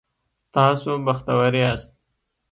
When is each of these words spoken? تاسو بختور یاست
تاسو 0.53 0.91
بختور 1.05 1.53
یاست 1.61 1.91